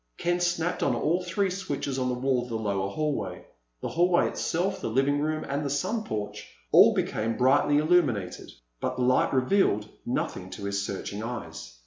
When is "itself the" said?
4.29-4.89